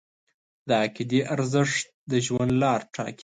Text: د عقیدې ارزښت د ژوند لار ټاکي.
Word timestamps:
د 0.67 0.69
عقیدې 0.83 1.21
ارزښت 1.33 1.85
د 2.11 2.13
ژوند 2.25 2.51
لار 2.61 2.79
ټاکي. 2.93 3.19